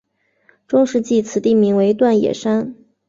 [0.67, 2.73] 中世纪此地名为锻冶山。